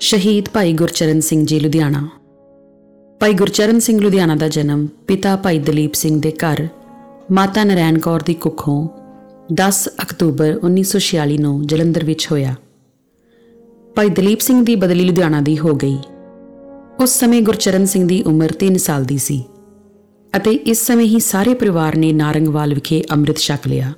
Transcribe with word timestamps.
ਸ਼ਹੀਦ 0.00 0.48
ਭਾਈ 0.48 0.72
ਗੁਰਚਰਨ 0.72 1.18
ਸਿੰਘ 1.20 1.44
ਜੀ 1.46 1.58
ਲੁਧਿਆਣਾ। 1.60 2.08
ਭਾਈ 3.20 3.32
ਗੁਰਚਰਨ 3.32 3.78
ਸਿੰਘ 3.78 3.98
ਲੁਧਿਆਣਾ 4.00 4.34
ਦਾ 4.34 4.48
ਜਨਮ 4.48 4.86
ਪਿਤਾ 5.06 5.34
ਭਾਈ 5.36 5.58
ਦਲੀਪ 5.58 5.94
ਸਿੰਘ 5.94 6.20
ਦੇ 6.20 6.30
ਘਰ 6.32 6.66
ਮਾਤਾ 7.32 7.64
ਨਰੈਣ 7.64 7.98
ਕੌਰ 7.98 8.22
ਦੀ 8.22 8.34
ਕੁੱਖੋਂ 8.34 8.78
10 9.54 9.80
ਅਕਤੂਬਰ 10.02 10.58
1946 10.60 11.36
ਨੂੰ 11.38 11.66
ਜਲੰਧਰ 11.66 12.04
ਵਿੱਚ 12.04 12.26
ਹੋਇਆ। 12.32 12.54
ਭਾਈ 13.96 14.08
ਦਲੀਪ 14.10 14.40
ਸਿੰਘ 14.40 14.64
ਦੀ 14.64 14.76
ਬਦਲੀ 14.76 15.04
ਲੁਧਿਆਣਾ 15.04 15.40
ਦੀ 15.40 15.58
ਹੋ 15.58 15.74
ਗਈ। 15.74 15.96
ਉਸ 17.00 17.18
ਸਮੇਂ 17.20 17.40
ਗੁਰਚਰਨ 17.42 17.84
ਸਿੰਘ 17.86 18.06
ਦੀ 18.08 18.22
ਉਮਰ 18.22 18.54
3 18.62 18.78
ਸਾਲ 18.78 19.04
ਦੀ 19.04 19.18
ਸੀ 19.18 19.42
ਅਤੇ 20.32 20.52
ਇਸ 20.72 20.86
ਸਮੇਂ 20.86 21.06
ਹੀ 21.06 21.20
ਸਾਰੇ 21.20 21.54
ਪਰਿਵਾਰ 21.54 21.96
ਨੇ 21.96 22.12
ਨਾਰੰਗਵਾਲ 22.12 22.74
ਵਿਖੇ 22.74 23.02
ਅੰਮ੍ਰਿਤ 23.10 23.38
ਛਕ 23.38 23.68
ਲਿਆ। 23.68 23.92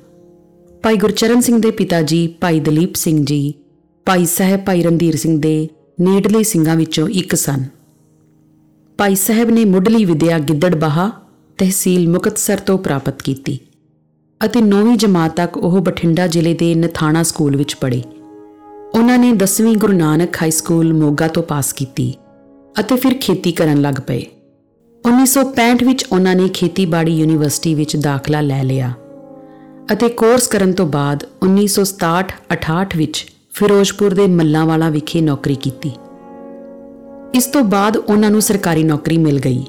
ਭਾਈ 0.83 0.97
ਗੁਰਚਰਨ 0.97 1.41
ਸਿੰਘ 1.41 1.61
ਦੇ 1.63 1.71
ਪਿਤਾ 1.71 2.03
ਜੀ 2.03 2.27
ਭਾਈ 2.41 2.61
ਦਲੀਪ 2.61 2.95
ਸਿੰਘ 2.95 3.25
ਜੀ, 3.25 3.55
ਭਾਈ 4.07 4.27
ਸਾਹਿਬ 4.27 4.65
ਭਾਈ 4.65 4.83
ਰਣਧੀਰ 4.83 5.17
ਸਿੰਘ 5.17 5.41
ਦੇ 5.41 5.69
ਨੇੜਲੇ 6.01 6.43
ਸਿੰਘਾਂ 6.43 6.77
ਵਿੱਚੋਂ 6.77 7.09
ਇੱਕ 7.09 7.35
ਸਨ। 7.35 7.65
ਭਾਈ 8.99 9.15
ਸਾਹਿਬ 9.15 9.51
ਨੇ 9.51 9.65
ਮੁੱਢਲੀ 9.65 10.05
ਵਿਦਿਆ 10.05 10.39
ਗਿੱਦੜਬਾਹਾ 10.39 11.11
ਤਹਿਸੀਲ 11.59 12.09
ਮੁਕਤਸਰ 12.09 12.57
ਤੋਂ 12.57 12.79
ਪ੍ਰਾਪਤ 12.79 13.23
ਕੀਤੀ 13.23 13.59
ਅਤੇ 14.45 14.61
9ਵੀਂ 14.61 14.97
ਜਮਾਤ 14.97 15.37
ਤੱਕ 15.37 15.57
ਉਹ 15.57 15.81
ਬਠਿੰਡਾ 15.81 16.27
ਜ਼ਿਲ੍ਹੇ 16.27 16.55
ਦੇ 16.55 16.75
ਨਥਾਣਾ 16.75 17.23
ਸਕੂਲ 17.23 17.57
ਵਿੱਚ 17.57 17.75
ਪੜ੍ਹੇ। 17.75 18.03
ਉਹਨਾਂ 18.95 19.19
ਨੇ 19.19 19.33
10ਵੀਂ 19.33 19.77
ਗੁਰੂ 19.77 19.93
ਨਾਨਕ 19.93 20.37
ਹਾਈ 20.43 20.51
ਸਕੂਲ 20.51 20.93
ਮੋਗਾ 20.93 21.29
ਤੋਂ 21.29 21.43
ਪਾਸ 21.43 21.73
ਕੀਤੀ 21.73 22.15
ਅਤੇ 22.81 22.97
ਫਿਰ 22.97 23.15
ਖੇਤੀ 23.15 23.53
ਕਰਨ 23.53 23.81
ਲੱਗ 23.81 23.95
ਪਏ। 23.95 24.27
1965 25.05 25.87
ਵਿੱਚ 25.87 26.05
ਉਹਨਾਂ 26.13 26.35
ਨੇ 26.35 26.49
ਖੇਤੀਬਾੜੀ 26.49 27.21
ਯੂਨੀਵਰਸਿਟੀ 27.21 27.75
ਵਿੱਚ 27.75 27.97
ਦਾਖਲਾ 27.97 28.41
ਲੈ 28.41 28.65
ਲਿਆ 28.65 28.93
ਅਤੇ 29.93 30.09
ਕੋਰਸ 30.09 30.47
ਕਰਨ 30.47 30.73
ਤੋਂ 30.73 30.87
ਬਾਅਦ 30.87 31.25
1967-68 31.45 32.97
ਵਿੱਚ 32.97 33.32
ਫਿਰੋਜ਼ਪੁਰ 33.53 34.15
ਦੇ 34.15 34.27
ਮੱਲਾਂਵਾਲਾ 34.27 34.89
ਵਿਖੇ 34.91 35.21
ਨੌਕਰੀ 35.21 35.55
ਕੀਤੀ। 35.55 35.91
ਇਸ 37.35 37.47
ਤੋਂ 37.47 37.63
ਬਾਅਦ 37.65 37.97
ਉਹਨਾਂ 37.97 38.31
ਨੂੰ 38.31 38.43
ਸਰਕਾਰੀ 38.43 38.83
ਨੌਕਰੀ 38.83 39.19
ਮਿਲ 39.19 39.39
ਗਈ 39.39 39.65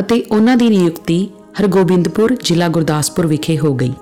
ਅਤੇ 0.00 0.22
ਉਹਨਾਂ 0.30 0.56
ਦੀ 0.56 0.68
ਨਿਯੁਕਤੀ 0.68 1.30
ਹਰਗੋਬਿੰਦਪੁਰ 1.60 2.36
ਜ਼ਿਲ੍ਹਾ 2.44 2.68
ਗੁਰਦਾਸਪੁਰ 2.68 3.26
ਵਿਖੇ 3.26 3.58
ਹੋ 3.58 3.74
ਗਈ। 3.74 3.92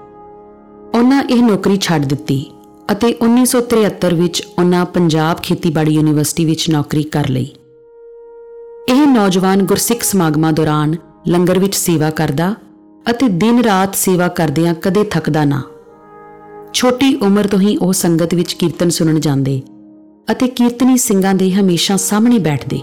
ਉਹਨਾਂ 0.95 1.23
ਇਹ 1.23 1.43
ਨੌਕਰੀ 1.43 1.79
ਛੱਡ 1.81 2.05
ਦਿੱਤੀ 2.05 2.51
ਅਤੇ 2.93 3.15
1973 3.23 4.15
ਵਿੱਚ 4.15 4.43
ਉਹਨਾਂ 4.59 4.85
ਪੰਜਾਬ 4.87 5.41
ਖੇਤੀਬਾੜੀ 5.43 5.95
ਯੂਨੀਵਰਸਿਟੀ 5.95 6.45
ਵਿੱਚ 6.45 6.71
ਨੌਕਰੀ 6.71 7.03
ਕਰ 7.03 7.29
ਲਈ। 7.29 7.53
ਇਹ 8.89 9.07
ਨੌਜਵਾਨ 9.07 9.63
ਗੁਰਸਿੱਖ 9.63 10.03
ਸਮਾਗਮਾਂ 10.03 10.53
ਦੌਰਾਨ 10.53 10.97
ਲੰਗਰ 11.29 11.59
ਵਿੱਚ 11.59 11.75
ਸੇਵਾ 11.75 12.11
ਕਰਦਾ 12.11 12.55
ਅਤੇ 13.11 13.29
ਦਿਨ 13.29 13.65
ਰਾਤ 13.65 13.95
ਸੇਵਾ 13.95 14.29
ਕਰਦਿਆਂ 14.29 14.75
ਕਦੇ 14.75 15.05
ਥੱਕਦਾ 15.05 15.45
ਨਾ। 15.45 15.63
ਛੋਟੀ 16.79 17.15
ਉਮਰ 17.15 17.47
ਤੋਂ 17.47 17.61
ਹੀ 17.61 17.77
ਉਹ 17.77 17.93
ਸੰਗਤ 17.93 18.35
ਵਿੱਚ 18.35 18.53
ਕੀਰਤਨ 18.53 18.89
ਸੁਣਨ 18.89 19.21
ਜਾਂਦੇ 19.21 19.63
ਅਤੇ 20.33 20.47
ਕੀਰਤਨੀ 20.47 20.97
ਸਿੰਘਾਂ 20.97 21.35
ਦੇ 21.35 21.53
ਹਮੇਸ਼ਾ 21.53 21.97
ਸਾਹਮਣੇ 21.97 22.39
ਬੈਠਦੇ। 22.39 22.81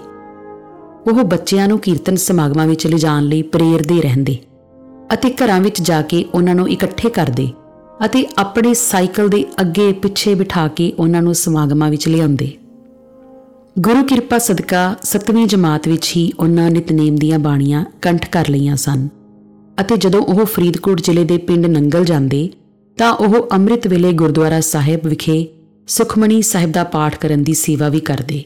ਉਹ 1.08 1.24
ਬੱਚਿਆਂ 1.24 1.68
ਨੂੰ 1.68 1.80
ਕੀਰਤਨ 1.80 2.16
ਸਮਾਗਮਾਂ 2.16 2.68
ਵਿੱਚ 2.68 2.88
ਲਿਜਾਣ 2.88 3.24
ਲਈ 3.24 3.42
ਪ੍ਰੇਰਦੇ 3.42 4.02
ਰਹਿੰਦੇ 4.02 4.38
ਅਤੇ 5.14 5.30
ਘਰਾਂ 5.30 5.62
ਵਿੱਚ 5.62 5.82
ਜਾ 5.82 6.02
ਕੇ 6.02 6.26
ਉਹਨਾਂ 6.34 6.56
ਨੂੰ 6.56 6.70
ਇਕੱਠੇ 6.70 7.10
ਕਰਦੇ 7.10 7.48
ਅਤੇ 8.06 8.26
ਆਪਣੇ 8.38 8.74
ਸਾਈਕਲ 8.74 9.30
ਦੇ 9.30 9.46
ਅੱਗੇ 9.62 9.94
ਪਿੱਛੇ 9.94 10.36
ਬਿਠਾ 10.36 10.68
ਕੇ 10.68 10.94
ਉਹਨਾਂ 11.00 11.22
ਨੂੰ 11.22 11.36
ਸਮਾਗਮਾਂ 11.36 11.90
ਵਿੱਚ 11.90 12.08
ਲਿਆਉਂਦੇ। 12.08 12.52
ਗੁਰੂ 13.80 14.04
ਕਿਰਪਾ 14.04 14.38
ਸਦਕਾ 14.38 14.96
7ਵੀਂ 15.04 15.48
ਜਮਾਤ 15.48 15.88
ਵਿੱਚ 15.88 16.14
ਹੀ 16.18 16.32
ਉਹਨਾਂ 16.40 16.72
ਨਿਤਨੇਮ 16.72 17.16
ਦੀਆਂ 17.16 17.40
ਬਾਣੀਆਂ 17.40 17.86
ਕੰਠ 18.02 18.30
ਕਰ 18.30 18.50
ਲਈਆਂ 18.50 18.76
ਸਨ 18.76 19.08
ਅਤੇ 19.82 19.98
ਜਦੋਂ 19.98 20.22
ਉਹ 20.22 20.46
ਫਰੀਦਕੋਟ 20.46 21.02
ਜ਼ਿਲ੍ਹੇ 21.02 21.24
ਦੇ 21.24 21.38
ਪਿੰਡ 21.38 21.66
ਨੰਗਲ 21.66 22.06
ਜਾਂਦੇ 22.06 22.50
ਤਾਂ 22.98 23.14
ਉਹ 23.14 23.48
ਅੰਮ੍ਰਿਤ 23.52 23.88
ਵੇਲੇ 23.88 24.14
ਗੁਰਦੁਆਰਾ 24.14 24.60
ਸਾਹਿਬ 24.62 25.08
ਵਿਖੇ 25.08 25.48
ਸੁਖਮਣੀ 25.88 26.42
ਸਾਹਿਬ 26.42 26.72
ਦਾ 26.72 26.84
ਪਾਠ 26.84 27.18
ਕਰਨ 27.18 27.44
ਦੀ 27.44 27.54
ਸੇਵਾ 27.54 27.90
ਵੀ 27.90 28.00
ਕਰਦੇ। 28.00 28.44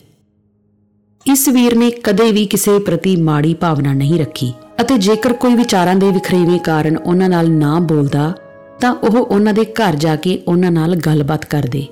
ਇਸ 1.25 1.47
ਵੀਰ 1.47 1.75
ਨੇ 1.77 1.91
ਕਦੇ 1.91 2.31
ਵੀ 2.31 2.45
ਕਿਸੇ 2.45 2.79
ਪ੍ਰਤੀ 2.79 3.15
ਮਾੜੀ 3.15 3.53
ਭਾਵਨਾ 3.53 3.93
ਨਹੀਂ 3.93 4.19
ਰੱਖੀ 4.19 4.53
ਅਤੇ 4.81 4.97
ਜੇਕਰ 4.97 5.33
ਕੋਈ 5.33 5.55
ਵਿਚਾਰਾਂ 5.55 5.95
ਦੇ 5.95 6.11
ਵਿਖਰੇਵੇਂ 6.11 6.59
ਕਾਰਨ 6.59 6.97
ਉਹਨਾਂ 6.97 7.29
ਨਾਲ 7.29 7.51
ਨਾ 7.51 7.79
ਬੋਲਦਾ, 7.79 8.33
ਤਾਂ 8.79 8.95
ਉਹ 8.95 9.17
ਉਹਨਾਂ 9.17 9.53
ਦੇ 9.53 9.65
ਘਰ 9.65 9.95
ਜਾ 9.95 10.15
ਕੇ 10.15 10.41
ਉਹਨਾਂ 10.47 10.71
ਨਾਲ 10.71 10.95
ਗੱਲਬਾਤ 10.95 11.45
ਕਰਦੇ। 11.45 11.85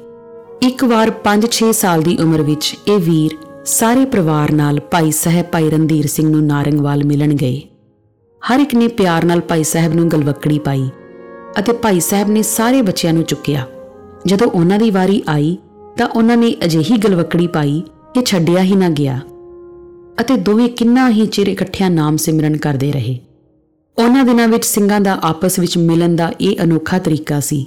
ਇੱਕ 0.62 0.84
ਵਾਰ 0.84 1.12
5-6 1.24 1.72
ਸਾਲ 1.72 2.02
ਦੀ 2.02 2.18
ਉਮਰ 2.18 2.42
ਵਿੱਚ 2.42 2.76
ਇਹ 2.88 3.00
ਵੀਰ 3.00 3.38
ਸਾਰੇ 3.66 4.06
ਪਰਿਵਾਰ 4.06 4.52
ਨਾਲ 4.52 4.80
ਭਾਈ 4.80 5.12
ਸਾਹਿਬ 5.12 5.46
ਭਾਈ 5.46 5.70
ਰਣਧੀਰ 5.70 6.08
ਸਿੰਘ 6.08 6.30
ਨੂੰ 6.30 6.46
ਨਾਰੰਗਵਾਲ 6.46 7.04
ਮਿਲਣ 7.04 7.34
ਗਏ। 7.34 7.62
ਹਰ 8.42 8.60
ਇੱਕ 8.60 8.76
ਨੇ 8.76 8.88
ਪਿਆਰ 8.88 9.26
ਨਾਲ 9.26 9.42
ਭਾਈ 9.42 9.64
ਸਾਹਿਬ 9.64 9.94
ਨੂੰ 9.94 10.12
ਗਲਵੱਕੜੀ 10.12 10.60
ਪਾਈ। 10.60 10.90
ਅਤੇ 11.60 11.74
ਭਾਈ 11.74 12.00
ਸਾਹਿਬ 12.00 12.30
ਨੇ 12.30 12.42
ਸਾਰੇ 12.42 12.82
ਬੱਚਿਆਂ 12.82 13.14
ਨੂੰ 13.14 13.24
ਚੁੱਕਿਆ। 13.24 13.66
ਜਦੋਂ 14.26 14.48
ਉਹਨਾਂ 14.48 14.80
ਦੀ 14.80 14.92
ਵਾਰੀ 14.92 15.24
ਆਈ, 15.30 15.58
ਤਾਂ 15.98 16.08
ਉਹਨਾਂ 16.08 16.38
ਨੇ 16.38 16.56
ਅਜਿਹੀ 16.66 16.98
ਗਲਵੱਕੜੀ 16.98 17.48
ਪਾਈ 17.48 17.84
ਕਿ 18.14 18.22
ਛੱਡਿਆ 18.26 18.64
ਹੀ 18.64 18.76
ਨਾ 18.76 18.90
ਗਿਆ 18.90 19.20
ਅਤੇ 20.22 20.38
ਦੋਵੇਂ 20.38 20.70
ਕਿੰਨਾ 20.70 21.10
ਹੀ 21.10 21.26
ਚਿਰ 21.26 21.48
ਇਕੱਠਿਆਂ 21.48 21.90
ਨਾਮ 21.90 22.18
ਸਿਮਰਨ 22.18 22.58
ਕਰਦੇ 22.58 22.92
ਰਹੇ। 22.92 23.20
ਉਹਨਾਂ 23.98 24.26
ਦਿਨਾਂ 24.26 24.48
ਵਿੱਚ 24.48 24.66
ਸਿੰਘਾਂ 24.66 25.02
ਦਾ 25.02 25.20
ਆਪਸ 25.24 25.60
ਵਿੱਚ 25.60 25.78
ਮਿਲਣ 25.78 26.16
ਦਾ 26.16 26.32
ਇਹ 26.42 26.56
ਅਨੋਖਾ 26.64 27.00
ਤਰੀਕਾ 27.00 27.40
ਸੀ 27.40 27.66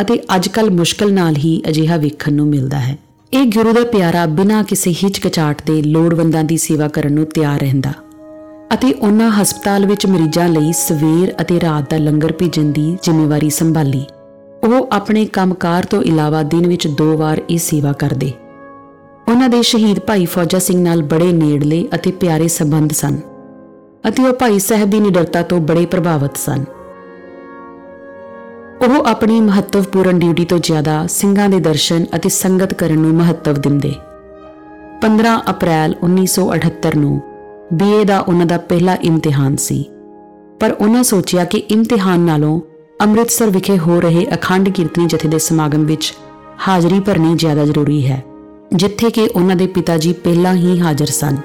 ਅਤੇ 0.00 0.20
ਅੱਜਕੱਲ 0.36 0.70
ਮੁਸ਼ਕਲ 0.70 1.12
ਨਾਲ 1.14 1.36
ਹੀ 1.36 1.62
ਅਜਿਹਾ 1.68 1.96
ਵੇਖਣ 1.96 2.32
ਨੂੰ 2.32 2.46
ਮਿਲਦਾ 2.46 2.78
ਹੈ। 2.78 2.98
ਇਹ 3.32 3.44
ਗੁਰੂ 3.44 3.72
ਦਾ 3.72 3.84
ਪਿਆਰਾ 3.84 4.26
ਬਿਨਾਂ 4.26 4.64
ਕਿਸੇ 4.64 4.94
ਹਿਚਕਚਾਟ 5.04 5.66
ਦੇ 5.66 5.82
ਲੋੜਵੰਦਾਂ 5.82 6.44
ਦੀ 6.44 6.56
ਸੇਵਾ 6.56 6.88
ਕਰਨ 6.88 7.12
ਨੂੰ 7.12 7.26
ਤਿਆਰ 7.26 7.60
ਰਹਿੰਦਾ। 7.60 7.92
ਅਤੇ 8.74 8.92
ਉਹਨਾਂ 8.92 9.30
ਹਸਪਤਾਲ 9.30 9.86
ਵਿੱਚ 9.86 10.06
ਮਰੀਜ਼ਾਂ 10.06 10.48
ਲਈ 10.48 10.72
ਸਵੇਰ 10.72 11.34
ਅਤੇ 11.40 11.60
ਰਾਤ 11.60 11.90
ਦਾ 11.90 11.96
ਲੰਗਰ 11.96 12.32
ਭੇਜਣ 12.32 12.62
ਦੀ 12.62 12.98
ਜ਼ਿੰਮੇਵਾਰੀ 13.02 13.50
ਸੰਭਾਲੀ। 13.50 14.04
ਉਹ 14.64 14.88
ਆਪਣੇ 14.92 15.24
ਕੰਮਕਾਰ 15.24 15.84
ਤੋਂ 15.84 16.02
ਇਲਾਵਾ 16.02 16.42
ਦਿਨ 16.42 16.66
ਵਿੱਚ 16.66 16.86
ਦੋ 16.88 17.16
ਵਾਰ 17.16 17.40
ਇਹ 17.50 17.58
ਸੇਵਾ 17.58 17.92
ਕਰਦੇ। 17.92 18.32
ਉਹਨਾਂ 19.28 19.48
ਦੇ 19.48 19.62
ਸ਼ਹੀਦ 19.62 19.98
ਭਾਈ 19.98 20.24
ਫੌਜਾ 20.24 20.58
ਸਿੰਘ 20.58 20.82
ਨਾਲ 20.84 21.02
ਬੜੇ 21.02 21.32
ਨੇੜਲੇ 21.32 21.88
ਅਤੇ 21.94 22.10
ਪਿਆਰੇ 22.10 22.48
ਸੰਬੰਧ 22.48 22.92
ਸਨ 22.92 23.18
ਅਤੇ 24.08 24.22
ਉਹ 24.22 24.32
ਭਾਈ 24.32 24.58
ਸਾਹਿਬ 24.58 24.90
ਦੀ 24.90 25.00
ਨਿਡਰਤਾ 25.00 25.42
ਤੋਂ 25.42 25.58
ਬੜੇ 25.60 25.86
ਪ੍ਰਭਾਵਿਤ 25.86 26.36
ਸਨ। 26.36 26.64
ਉਹ 28.88 29.04
ਆਪਣੀ 29.06 29.40
ਮਹੱਤਵਪੂਰਨ 29.40 30.18
ਡਿਊਟੀ 30.18 30.44
ਤੋਂ 30.44 30.58
ਜ਼ਿਆਦਾ 30.58 31.06
ਸਿੰਘਾਂ 31.06 31.48
ਦੇ 31.48 31.60
ਦਰਸ਼ਨ 31.60 32.06
ਅਤੇ 32.16 32.28
ਸੰਗਤ 32.28 32.74
ਕਰਨ 32.74 32.98
ਨੂੰ 32.98 33.14
ਮਹੱਤਵ 33.14 33.52
ਦਿੰਦੇ। 33.52 33.94
15 35.02 35.42
ਅਪ੍ਰੈਲ 35.50 35.94
1978 36.02 36.96
ਨੂੰ 36.96 37.20
ਬੀਏ 37.74 38.04
ਦਾ 38.04 38.18
ਉਹਨਾਂ 38.20 38.46
ਦਾ 38.46 38.58
ਪਹਿਲਾ 38.58 38.94
ਇਮਤਿਹਾਨ 38.94 39.56
ਸੀ। 39.56 39.84
ਪਰ 40.60 40.72
ਉਹਨਾਂ 40.72 41.02
ਸੋਚਿਆ 41.02 41.44
ਕਿ 41.44 41.58
ਇਮਤਿਹਾਨ 41.58 42.20
ਨਾਲੋਂ 42.20 42.60
ਅੰਮ੍ਰਿਤਸਰ 43.00 43.50
ਵਿਖੇ 43.50 43.78
ਹੋ 43.78 44.00
ਰਹੇ 44.00 44.26
ਅਖੰਡ 44.34 44.68
ਕੀਰਤਨੀ 44.68 45.06
ਜਥੇ 45.06 45.28
ਦੇ 45.28 45.38
ਸਮਾਗਮ 45.38 45.84
ਵਿੱਚ 45.84 46.14
ਹਾਜ਼ਰੀ 46.68 47.00
ਭਰਨੀ 47.00 47.34
ਜ਼ਿਆਦਾ 47.34 47.64
ਜ਼ਰੂਰੀ 47.64 48.06
ਹੈ, 48.06 48.22
ਜਿੱਥੇ 48.72 49.10
ਕਿ 49.10 49.28
ਉਹਨਾਂ 49.36 49.56
ਦੇ 49.56 49.66
ਪਿਤਾ 49.66 49.96
ਜੀ 49.98 50.12
ਪਹਿਲਾਂ 50.12 50.54
ਹੀ 50.54 50.80
ਹਾਜ਼ਰ 50.80 51.06
ਸਨ। 51.06 51.36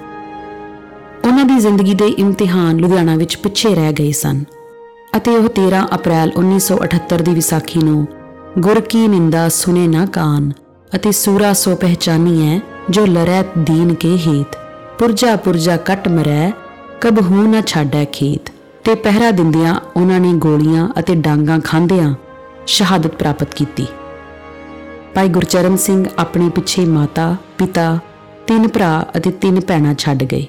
ਉਹਨਾਂ 1.28 1.46
ਦੀ 1.46 1.60
ਜ਼ਿੰਦਗੀ 1.60 1.94
ਦੇ 1.94 2.08
ਇਮਤਿਹਾਨ 2.08 2.78
ਲੁਧਿਆਣਾ 2.78 3.16
ਵਿੱਚ 3.16 3.38
ਪਿੱਛੇ 3.38 3.76
ਰਹਿ 3.76 3.94
ਗਏ 3.94 4.12
ਸਨ 4.12 4.44
ਅਤੇ 5.18 5.36
ਉਹ 5.36 5.50
13 5.50 5.88
ਅਪ੍ਰੈਲ 5.96 6.32
1978 6.38 7.22
ਦੀ 7.22 7.34
ਵਿਸਾਖੀ 7.34 7.80
ਨੂੰ 7.80 8.08
ਗੁਰ 8.60 8.82
ਕੀ 8.82 9.08
ਨਿੰਦਾ 9.08 9.50
ਸੁਨੇ 9.50 9.88
ਨਾ 9.88 10.06
ਕਾਨ 10.06 10.52
ਅਤੇ 10.96 11.12
ਸੂਰਾ 11.12 11.54
ਸੋ 11.54 11.76
ਪਹਿਚਾਨੀ 11.76 12.48
ਹੈ 12.48 12.62
ਜੋ 12.90 13.06
ਲਰੈ 13.06 13.44
ਦੀਨ 13.58 13.94
ਕੇ 13.94 14.18
ਹੀਤ। 14.18 14.58
ਪੁਰਜਾ 15.00 15.36
ਪੁਰਜਾ 15.36 15.78
ਕੱਟ 15.78 16.08
ਮਰੈ, 16.08 16.52
ਕਬ 17.02 17.20
ਹੂ 17.22 17.42
ਨਾ 17.48 17.62
ਛਾੜੈ 17.62 18.06
ਖੇਤ। 18.06 18.52
ਤੇ 18.84 18.96
ਪਹਿਰਾ 18.96 19.32
ਦਿੰਦਿਆਂ 19.32 19.76
ਉਹਨਾਂ 19.96 20.20
ਨੇ 20.20 20.34
ਗੋਲੀਆਂ 20.34 20.90
ਅਤੇ 21.00 21.16
ਡਾਂਗਾ 21.16 21.60
ਖਾਂਦਿਆਂ 21.60 22.14
ਸ਼ਹਾਦਤ 22.68 23.16
ਪ੍ਰਾਪਤ 23.16 23.54
ਕੀਤੀ। 23.54 23.86
ਭਾਈ 25.16 25.28
ਗੁਰਚਰਨ 25.28 25.78
ਸਿੰਘ 25.78 26.06
ਆਪਣੇ 26.20 26.50
ਪਿੱਛੇ 26.50 26.86
ਮਾਤਾ, 26.86 27.36
ਪਿਤਾ, 27.58 28.00
ਤਿੰਨ 28.48 28.68
ਭਰਾ 28.68 29.06
ਅਤੇ 29.18 29.32
ਤਿੰਨ 29.32 29.60
ਭੈਣਾਂ 29.60 29.94
ਛੱਡ 29.94 30.24
ਗਏ। 30.24 30.46